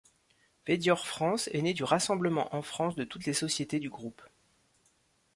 [0.65, 4.23] Vedior France est né du rassemblement en France de toutes les sociétés du groupe.